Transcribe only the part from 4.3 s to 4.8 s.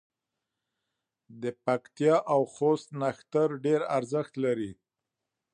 لري.